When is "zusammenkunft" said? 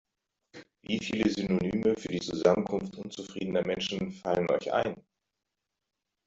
2.21-2.95